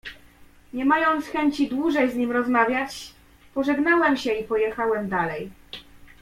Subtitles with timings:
[0.73, 3.13] "Nie mając chęci dłużej z nim rozmawiać,
[3.53, 5.51] pożegnałem się i pojechałem dalej."